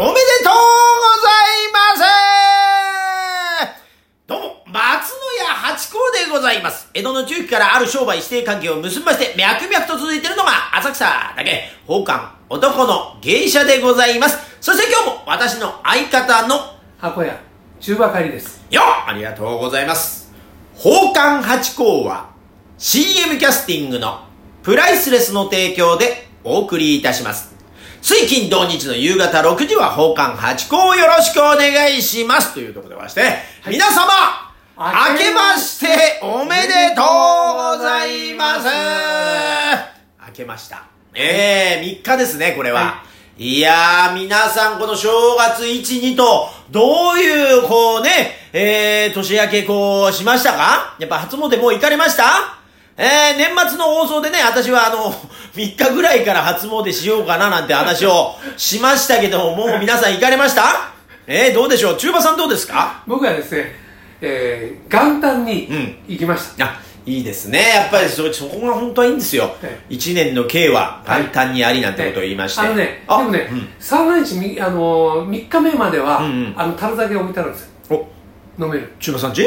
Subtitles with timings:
[0.00, 0.14] めで
[0.44, 0.54] とうご
[1.26, 3.74] ざいます
[4.28, 6.88] どうも、松野屋八甲でございます。
[6.94, 11.04] 江戸の中期からある商売指定関係を結びまして、脈々と続いているのが、浅草
[11.36, 14.38] だけ、宝冠、男の芸者でございます。
[14.60, 17.36] そして今日も私の相方の、箱屋
[17.80, 20.32] 中ばかりですよありがとうございます。
[20.76, 22.30] 宝冠八甲は
[22.78, 24.20] CM キャスティングの
[24.62, 27.47] プライスレスの提供でお送りいたします。
[28.00, 32.54] 水金土日の夕方6時は宝冠八甲をよろしくお願いします。
[32.54, 33.22] というところでまして、
[33.66, 34.06] 皆様、
[34.76, 38.66] 明けましておめでとうございます。
[40.28, 40.84] 明けました。
[41.14, 42.80] ええー、3日ですね、これは。
[42.80, 43.02] は
[43.40, 45.80] いやー、皆さんこの正月1、
[46.14, 50.96] 2と、どういう、こうね、えー、年明けこう、しましたか？
[50.98, 52.57] やっぱ初詣もう行かれました？
[53.00, 55.12] えー、年末の放送でね、私はあの、
[55.54, 60.90] 3日ぐらいから初詣しようかななんて話をしましたけども、もう皆さん行かれました？
[61.28, 61.96] えー、どうでしょう？
[61.96, 63.02] 中馬さんどうですか？
[63.06, 63.72] 僕はですね、
[64.20, 65.96] えー、元旦にうん。
[66.08, 67.60] 行きました、あ、いいですね。
[67.72, 69.54] やっぱりそ、そこが本当はいいんですよ。
[69.62, 69.78] え。
[69.88, 72.60] 一年の計ははい簡単にありなんてことを言いまして。
[72.62, 73.68] あのねあでもね、うん。
[73.78, 76.54] 三が日みあのー、3日目までは、うんうん。
[76.56, 78.08] あの樽酒を置いてあるんですよ。
[78.58, 78.92] お、飲める。
[78.98, 79.46] 中馬さんち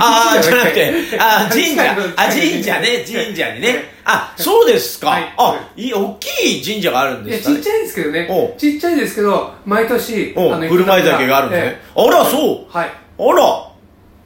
[0.00, 1.82] ああ、じゃなくて、あ 神社、
[2.16, 3.84] あ、神社ね、神社にね。
[4.04, 5.08] あ、そうですか。
[5.10, 5.34] はい。
[5.36, 7.56] あ、いい、大きい神社があるんですかね。
[7.56, 8.28] ちっちゃいですけどね。
[8.30, 11.80] おちっちゃいですけど毎年おあの振る舞い酒があるんですね。
[11.96, 12.76] あら、そう。
[12.76, 12.90] はい。
[13.18, 13.66] あら。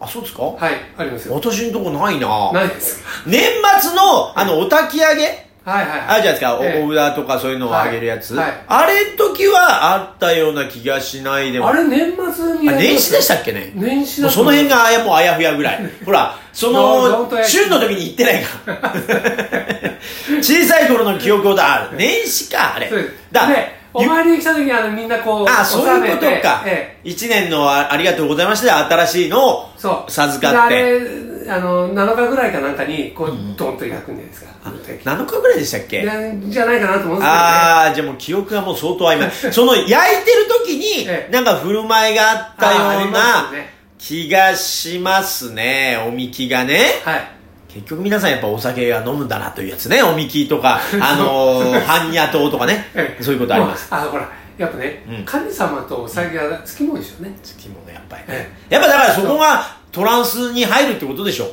[0.03, 0.43] あ、そうですか？
[0.45, 1.35] はいありますよ。
[1.35, 2.53] 私のとこないな。
[2.53, 3.03] ないです。
[3.27, 3.43] 年
[3.81, 5.50] 末の、あの、お焚き上げ？
[5.65, 8.35] はいはいあるじゃないですか、ええおお札とかそういうのをあげるやつ。
[8.35, 11.69] はいはいあれ時はあったような気がしないでも。
[11.69, 13.73] あれ年末に年始でしたっけね？
[13.75, 15.91] 年始だその辺があやもうあやふやぐらい。
[16.05, 18.95] ほら、その旬の時に行ってないから。
[20.41, 22.91] 小さい頃の記憶をだ、あ年始か、あれ。
[23.31, 27.01] だでお参りに来た時にあのみんなこうあ、そういうことかええ。
[27.05, 31.30] 一年のあありがとうございましたで新しいのをそう授かって。
[31.45, 36.03] であの7日ぐらいかなんかにこう、ドンと焼くんじゃないですかあ7日ぐらいでしたっけ？
[36.03, 36.07] で
[36.51, 39.31] じゃないかなと思うんですけどねああ、じゃあもう記憶がもう相当曖昧。
[39.53, 43.53] その焼いてる時にえ、えなんか振る舞いがあったような
[43.99, 46.03] 気がしますね。
[46.07, 47.01] おみきがね。
[47.05, 47.41] はい
[47.73, 50.03] 結局皆さんやっぱお酒が飲むんだなというやつね。
[50.03, 53.17] おみきとか、 あのー、般若糖とかねえ。
[53.21, 53.87] えそういうことあります。
[53.91, 54.29] あほら
[54.59, 58.53] やっぱね、うん神様とお酒が好きもんでしょうね、月もね、やっぱりえね。
[58.69, 61.47] やっぱだからそこがトランスに入るってことでしょ。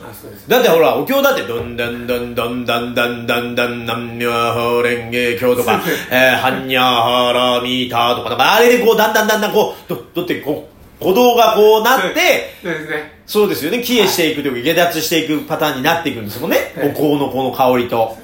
[0.48, 16.58] だってほら、お経だって、どんだんだんだんだんだんだんだん、なんにゃはれんげ経とかそうです、えー、はんにゃはらみたとか、あれでこう、だんだんだんだんこう、ど、どってこう、鼓動がこうなって、そうですねそうですよね、消えしていくというか、下脱していくパターンになっていくんですもんね。
[16.76, 18.18] ええお香のこの香りと。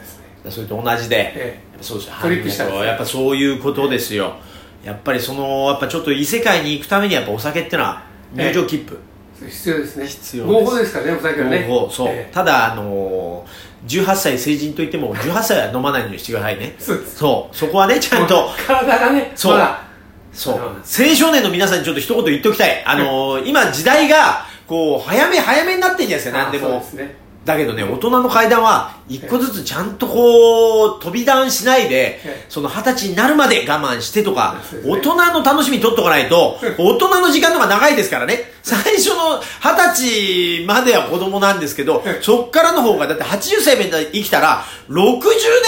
[0.49, 1.59] それと同じで。
[1.81, 2.13] そうですよ。
[2.21, 4.35] トリップしたやっぱそういうことですよ。
[4.83, 8.03] やっぱりその、やっぱちょっと異世界に行くためにやっぱお酒ってのは
[8.33, 8.99] 入場切符。
[9.39, 10.07] 必要ですね。
[10.07, 10.53] 必要です。
[10.53, 11.67] 合法ですからねお酒はね。
[11.67, 12.33] 合法そう、ええ。
[12.33, 16.75] ただあのー、18歳成人といっても18歳は飲まないようにしてくださいね。
[16.79, 17.55] そうそう。
[17.55, 19.53] そこはねちゃんと体がねそう。
[19.53, 19.83] まだ。
[20.31, 20.55] そう。
[20.55, 22.83] うん青少年の皆さんにちょっと一言言っておきたい。
[22.85, 32.45] あのー、今時代がこう早め早めになってんじゃないですか何であそうもですねだけどね大人の階段は一個ずつちゃんとこう飛び段しないでええ。
[32.47, 38.51] その二十歳になるまで我慢してとか大人の楽しみ取っとかないと大人の時間の方が長いですからね。
[38.63, 42.23] 最初の二十歳までは子供なんですけどええ。
[42.23, 45.19] そっからの方がだって80歳まで生きたら60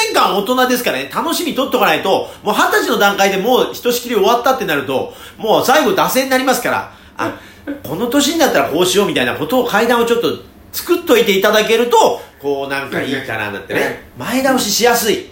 [0.06, 1.12] 年間大人ですからね。
[1.14, 6.94] 楽しみ取っとかないともう二十歳の段階でもうひとしきり終わったってなるともう最後惰性になりますから。
[7.18, 7.38] あ
[7.84, 10.28] この年になったらこうしようみたいなことを階段をちょっと
[10.76, 13.80] 作っといていただけるとこうなんかいいかななんてね。
[13.82, 15.30] え前倒ししやすい。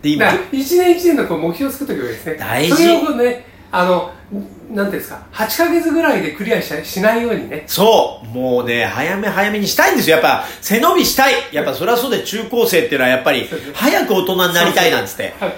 [0.00, 2.36] で今一年一年のこう目標を作っておけばいいですね。
[2.36, 2.74] 大事。
[2.74, 4.12] それをねあの
[4.70, 7.64] なんていうんですか8ヶ月ぐらいでクリアししないようにね。
[7.66, 8.28] そう。
[8.28, 10.16] もうね早め早めにしたいんですよ。
[10.16, 11.34] やっぱ背伸びしたい。
[11.52, 15.34] やっぱそれはそうで中高生っていうのはやっぱり早く大人になりたいなんつって。
[15.40, 15.52] はい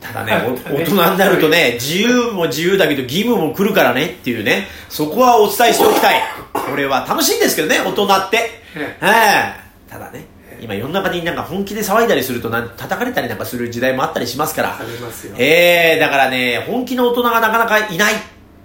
[0.00, 6.22] ただね、お大人になるとね、自由も自由だけど義務も来るからねっていうね、そこはお伝えしておきたい。
[6.54, 8.59] これは楽しいんですけどね、大人って。
[8.76, 10.24] えええただね、
[10.60, 14.78] 今世の中になんか本気で騒いだりするとなん叩かれたりなんかする時代もあったりしますから。
[14.78, 18.14] ありますよええだからね、本気の大人がなかなかいない。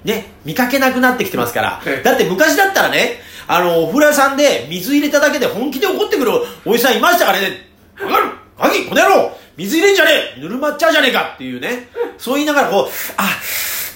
[0.03, 1.97] ね、見かけなくなってきてますからえ。
[2.01, 6.31] えだって昔だったらね、あの、お風呂屋さんで水入れただけで本気で怒ってくる
[6.63, 7.67] おじさんいましたからね。
[7.99, 11.89] わかる鍵この野郎水入れんじゃねえぬるまっちゃうじゃねえかっていうね。
[12.17, 12.85] そう言いながらこう、
[13.17, 13.23] あ、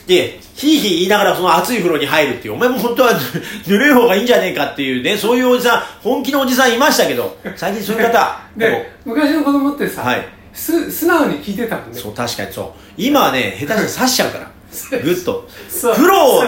[0.08, 3.14] で、ひいひい言いながらその熱い風呂に入るっていう、お前も本当は
[3.66, 10.28] ぬるい方がいいんじゃねえかっていうね、そういうおじさん、本気のおじさんいましたけど、 最近そういう方、で昔の子供ってさ、はい。
[10.54, 11.98] す素直に聞いてたもんね。
[11.98, 12.80] そう、確かにそう。
[12.98, 14.52] 今はね、下手に刺しちゃうから。
[15.00, 15.48] ぐっと。
[15.70, 15.96] そう。
[15.96, 16.44] 風呂を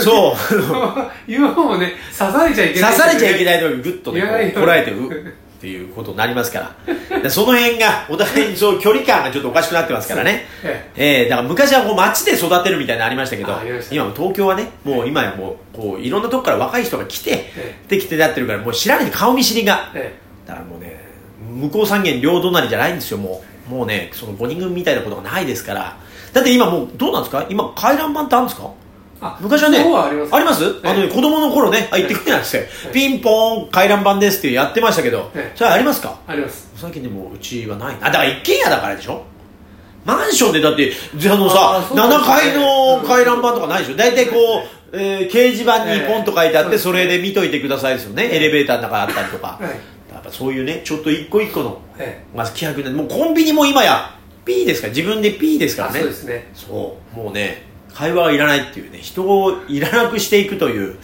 [0.00, 1.10] そう。
[1.26, 2.92] 言う方もね刺されちゃいけない。
[2.92, 5.34] 刺されちゃいけいないとこにぐっとねこらえてう
[5.66, 7.18] っていうことになりますから。
[7.22, 10.46] でその辺がお互いにそう距離感がちょっとおかしくなってますからね。
[10.62, 13.52] ええー、だから昔はこう街で育てるみたいなのありましたけど
[13.90, 19.90] 今も東京はねもう今やもうこういろんなとこから若い人が来てえできてなってるからもう知らない顔見知りが。
[19.94, 20.14] え
[20.46, 21.00] だからもうね
[21.52, 23.74] 向こう三軒両隣じゃないんですよもう。
[23.74, 25.96] もうねその5人組みたいなことがないですから。
[26.32, 27.44] だって今もうどうなんですか？
[27.48, 28.68] 今回覧板ってあるんですか？
[28.68, 28.70] あ
[29.40, 30.64] 昔はねありますあります？
[30.64, 30.88] ええ。
[30.90, 32.58] あのね子供の頃ねあ行ってくれないんです
[32.92, 35.56] ピンポーン回覧板ですってやってましたけどええ。
[35.56, 36.18] それありますか？
[36.26, 36.70] あります。
[36.76, 39.24] 最近でもうちはないあだから一軒家だからでしょ？
[40.04, 42.00] マンションでだってあのさね。
[42.00, 43.96] 7階の回覧板とかないでしょ？
[43.96, 44.34] 大体こ
[44.92, 46.78] う、えー掲示板にポンと書いてあって、ええ。
[46.78, 48.26] それで見といてくださいですよね。
[48.32, 54.16] エレベーターの中あったりとか、はいやっぱそういうねちょっと一個一個の、えまあ、規約でもうコンビニも今や
[54.46, 55.98] P ですから自分で P ですからね。
[56.00, 56.50] そうですね。
[56.54, 57.16] そう。
[57.16, 57.62] もうね
[57.96, 60.98] 会話はいらないっていうね人をいらなくしていくという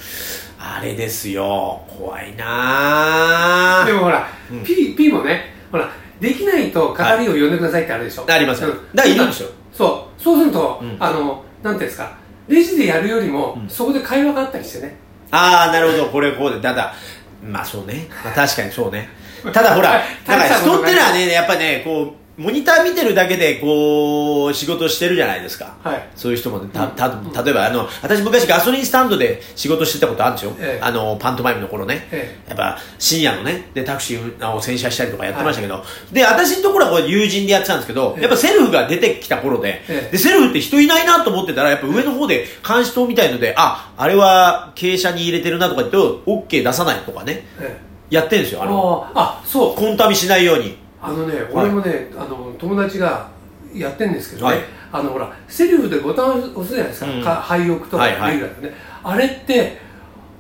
[0.58, 1.82] あれですよ。
[1.88, 3.82] 怖いな。
[3.86, 4.62] でもほら、うん。
[4.62, 5.90] P, P もねほら
[6.20, 8.68] できないと係を呼んでくださいってあるでしょ、ありますよ。
[8.68, 8.76] うん。
[8.94, 9.48] だからいるんですよ。
[9.72, 10.22] そう。
[10.22, 10.96] そうすると、うん。
[11.00, 12.16] あのなんていうんですか。
[12.46, 13.68] レジでやるよりも、うん。
[13.70, 14.96] そこで会話があったりしてね。
[15.30, 16.06] ああなるほど。
[16.10, 16.60] これこうで。
[16.60, 16.94] ただ
[17.42, 19.08] まあそうね、まあ、確かにそうね。
[19.52, 25.76] ただほら だから人ってのはねやっぱねこうモニター見てるだけでこう仕事してるじゃないですか。
[25.84, 26.08] はい。
[26.16, 27.08] そういう人もねたた
[27.44, 30.84] 例えばあの私昔ガソリンスタンドで仕事してたことあるんですよ、ええ。
[30.84, 38.22] あのパントマイムの頃ね、えやっぱ深夜のねでタクシーを洗車したりとかやってましたけど、で私のところはこう友人でやってたんですけど、ええ。
[38.22, 40.10] やっぱセルフが出てきた頃で,、ええ。
[40.10, 47.44] でセルフって人いないなと思ってたらやっぱ上の方で監視塔みたいのでああれは傾斜に入れてるなとか言って OK 出さないとかね。
[47.60, 48.60] えやってるんですよ。
[48.62, 49.74] えあのああそう。
[49.74, 53.28] コンタミしないようにあのね俺もね、あの友達が
[53.74, 54.64] やってんですけどね、はい。
[54.92, 57.22] あのほらセルフでボタンを押すじゃないですか、うん。
[57.22, 58.40] か廃屋とかレギュはいはい。
[58.40, 59.78] ラーでね、あれって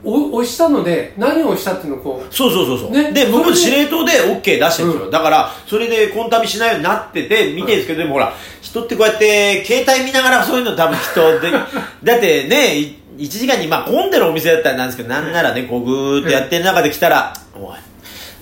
[0.04, 5.10] お押したので何を押したっていうのをこうそうそうそうそう、ねで向こうでそれで司令塔で OK 出してるんですよ、うん。
[5.10, 11.50] だからそれでコンタミしないようになってて見てるんですけど、でもほら人ってこうやって携帯見ながらそういうの多分きっとで
[12.04, 17.76] だってねい1時間にまあ混んでるお店だったらなんですけどなんならねこうぐーってやってる中で来たら「おい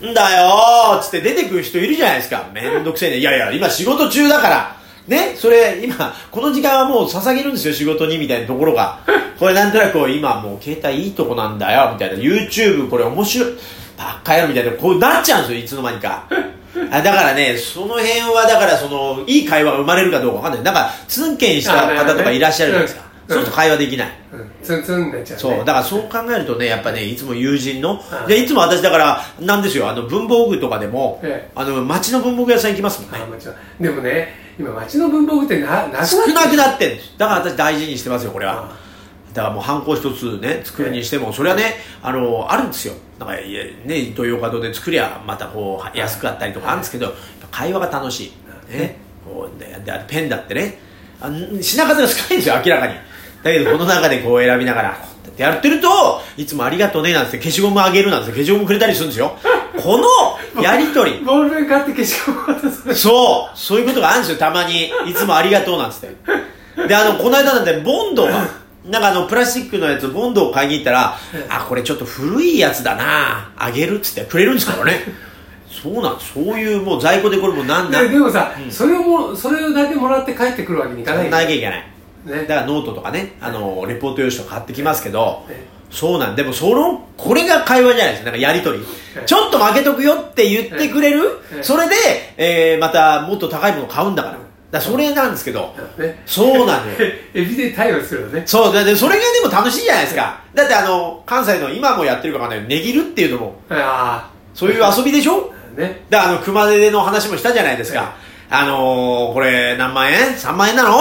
[0.06, 2.48] んだよー」つって出てくる人いるじゃないですか。
[2.52, 3.18] めんどくせえね。
[3.18, 4.76] いやいや今仕事中だから。
[5.06, 8.98] ねそれ今この時間はもう捧げるんですよ仕事にみたいなところが。
[9.38, 12.14] これなんとなく今もう携帯いいとこなんだよみたいな。
[12.16, 13.52] YouTube これ面白い。
[13.96, 14.72] ばっかやるみたいな。
[14.72, 16.24] こうなっちゃうんですよいつの間にか。
[16.92, 20.62] あだからねその辺はだからそのいい会話が生まれるかどうかわかんない。
[20.62, 23.02] なんかツンケンした方とかいらっしゃるじゃないですか、
[23.34, 24.50] そうすると会話できない、うん。
[24.62, 25.58] ツンツンになっちゃう、ね、そう。
[25.58, 28.26] だからそう考えるとねやっぱねいつも友人の、うん。
[28.26, 29.88] でいつも私だからなんですよ。
[29.88, 31.52] あの文房具とかでも、ええ。
[31.54, 33.18] あの街の文房具屋さん行きますもんね。
[33.80, 37.14] でもね今町の文房具ってななくなって少なくなってんです。
[37.16, 38.64] だから私大事にしてますよこれは。
[38.64, 38.76] あ
[39.32, 42.94] だからもうハンコ一つね作るにしてもそれはねあのあるんですよ。
[43.18, 47.14] なんかねイトーヨーカドーで作りゃまたこう安くあったりとかあるんですけど
[47.50, 48.32] 会話が楽しい。
[48.72, 48.96] ね。
[49.24, 50.90] こうででペンだってね。
[51.22, 52.94] あ品数が少ないんですよ明らかに
[53.42, 55.88] だけどこの中でこう選びながらこうやってやってると
[56.36, 59.36] いつもありがとうねなんて消しゴムあげるなんて消しゴムくれたりするんですよ
[59.82, 64.92] このやりとり ボールペン買って消しゴム渡すそう、そういうことがあるんですよ、たまに。
[65.06, 66.88] いつもありがとうなんつって。
[66.88, 68.48] で、あの、この間なんて、ボンドが、
[68.84, 71.16] なんかあの、プラスチックのやつ、ボンドを買いに行ったら、
[71.48, 75.04] あ、これちょっと古いやつだなあげるっつってくれるんですからね。
[75.70, 76.16] そうなん。
[76.18, 81.89] そういうもう在庫でこれもうなんなん、ででもさ、それをもそれだけもらって帰ってくるわけにいかないなきゃいけない。
[82.24, 82.42] ね。
[82.42, 88.24] だからノートとかね、あの、レポート用紙とか買ってきますけどね、そうなんでもその、これが会話じゃないです。
[88.24, 88.80] か、なんかやりとり。
[89.16, 89.22] え。
[89.26, 91.40] ちょっとまけとくよって言ってくれる？
[91.52, 91.94] ええそれで、
[92.36, 94.38] えーまたもっと高いものを買うんだから。
[94.70, 96.22] だそれなんですけど、ね。
[96.26, 96.96] そうなのよ。
[97.34, 98.44] エビで鯛を釣るよね。
[98.46, 100.38] そう、だそれがでも楽しいじゃないですか。
[100.54, 105.52] だってあの、関西の今もやってるかわかんないけど、値切るっていうのも、あそういう遊びでしょ？
[105.76, 106.02] あね。
[106.08, 108.12] だからあの、熊手の話もしたじゃないですか。
[108.48, 110.98] あのー、これ何万円 ?3 万円なの？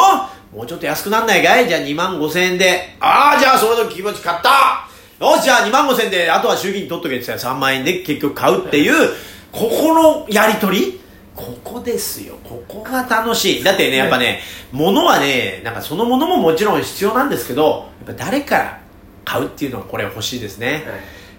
[0.53, 1.67] もうちょっと安くなんないかい？
[1.67, 2.95] じゃあ2万5千円で。
[2.99, 4.87] ああ、じゃあそれの気持ち買った
[5.23, 9.09] よし、じゃあ2万5千円で、あとは衆議院取っとけって言ったら3万円で結局買うっていう、
[9.51, 10.99] ここのやりとり？
[11.35, 12.37] ここですよ。
[12.43, 13.63] ここが楽しい。
[13.63, 14.41] だってね、やっぱね、
[14.71, 18.81] 物はね、なんかそのものももちろん必要なんですけど、やっぱ誰から
[19.23, 20.83] 買うっていうのはこれ欲しいですね。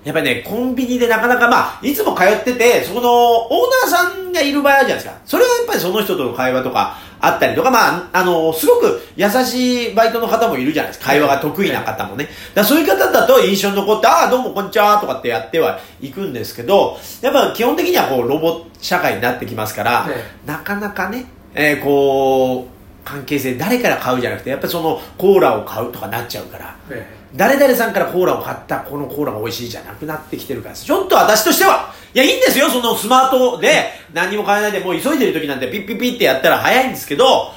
[0.05, 5.21] やっぱりね、コンビニでなかなか、まあ、いつも通ってて、そこのオーナーさんがいる場合あるじゃないですか。
[5.27, 11.07] それはやっぱりその人との会話とかあったりとか、まあ、あの、すごく優しいバイトの方もいるじゃないですか。
[11.11, 12.29] 会話が得意な方もね。
[12.55, 37.53] だそういう方だと印象に残って、ああ、どうもこんにちはとかってやってはいくんですけど、やっぱ基本的にはこう、ロボ社会になってきますから、えなかなかね、えーこう、関係性誰から買うじゃなくてやっぱりそのコーラを買うとかなっちゃうからえ誰々さんからコーラを買ったこのコーラが美味しいじゃなくなってきてるからですちょっと私としてはいやいいんですよそのスマートで何にも買えないでもう急いでる時なんてピッピッピッってやったら早いんですけど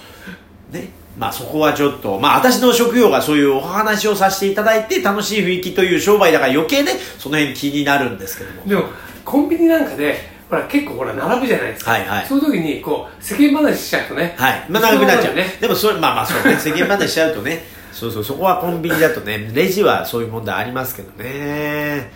[0.71, 8.83] ねまあそこはちょっとまあ私の職業がそういうお話をさせていただいて楽しい雰囲気という商売だから余計ねその辺気になるんですけどもえでも
[9.25, 14.65] コンビニなんかでほら結構ほら並ぶじゃないですか、はいはいそういう時にこう世間話しちゃうとねはい。
[14.69, 15.35] まあ、長くなっちゃう。
[15.35, 16.57] ねでも、それ、まあまあ、そうね。
[16.57, 17.63] 世間話しちゃうとね。
[17.93, 22.11] そうそう、そこはコンビニだとね、レジはそういう問題ありますけどね。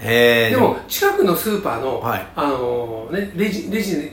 [0.00, 2.26] えー、でも近くのスーパーの、はい。
[2.34, 4.12] あのね、レジレジで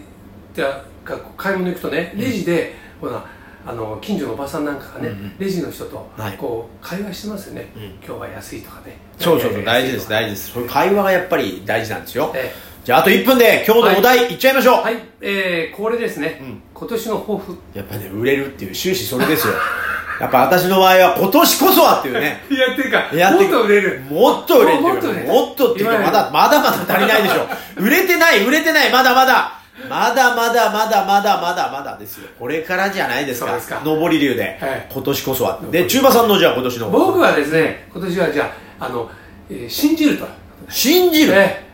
[1.04, 3.26] が買い物行くとねレジで、ほら
[3.68, 5.36] あの近所のおばさんなんかがね、うんうん。
[5.40, 6.38] レジの人とはい。
[6.38, 7.84] こう会話してますよね、うん。
[8.06, 8.98] 今日は安いとかね。
[9.18, 10.68] そうそうそう、大事です、事大事です。
[10.68, 12.32] 会話がやっぱり大事なんですよ。
[12.36, 12.54] え
[12.84, 14.82] じゃあ、あと1分で今日のお題いっちゃいましょう。
[14.84, 16.62] はい、えー、これですね、うん。
[16.74, 17.58] 今年の抱負。
[17.74, 19.54] やっぱね、売れるっていう終始それですよ。
[20.20, 22.44] やっぱ私の場合は今年こそはっていうね。
[22.52, 23.10] やってるか。
[23.32, 24.02] もっと売れる。
[24.10, 24.82] もっと売れる。
[24.82, 25.28] もっと売れる。
[25.28, 27.48] もっとっていうか、まだ、まだまだ足りないでしょ。
[27.78, 29.52] 売れてない、売れてない、まだまだ。
[29.90, 32.30] まだまだまだまだまだまだですよ。
[32.40, 33.54] これからじゃないですか。
[33.54, 33.82] ですか。
[33.84, 34.60] 上り流で。
[34.90, 35.60] 今年こそは。
[35.70, 36.90] で、中馬さんのじゃあ今年の。
[36.90, 39.10] 僕はですね、今年はじゃあ、あの、
[39.50, 40.26] え、信じると。
[40.70, 41.66] 信じる、ね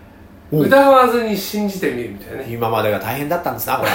[0.51, 3.89] 疑わずに信じてみるみたいなね今までが大変だったんですなこれ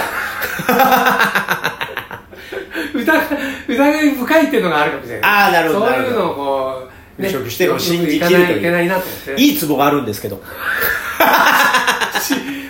[2.99, 3.21] 疑
[3.67, 5.31] 疑い深いっていうのがあるかもしれない。
[5.31, 6.89] あーなるほどそういうのをこ
[7.19, 9.33] う、払拭しても信じきるといういけないなと思って。
[9.35, 10.41] ねいいツボがあるんですけど。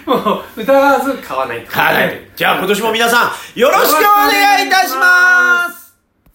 [0.06, 2.16] もう疑わず買わない買わないと。
[2.36, 5.77] じゃあ今年も皆さんよろしくお願いいたします